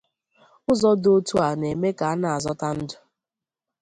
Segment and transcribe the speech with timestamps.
[0.71, 2.97] Ụzọ dị otu a na-eme ka a na-azọta ndụ